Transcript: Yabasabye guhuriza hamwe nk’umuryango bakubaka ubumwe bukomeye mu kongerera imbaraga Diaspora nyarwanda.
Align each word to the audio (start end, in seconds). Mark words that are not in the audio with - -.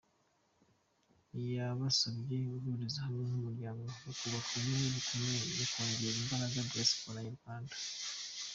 Yabasabye 1.55 2.35
guhuriza 2.51 2.99
hamwe 3.05 3.23
nk’umuryango 3.27 3.81
bakubaka 4.05 4.49
ubumwe 4.57 4.87
bukomeye 4.95 5.37
mu 5.59 5.65
kongerera 5.73 6.17
imbaraga 6.23 6.67
Diaspora 6.71 7.19
nyarwanda. 7.27 7.73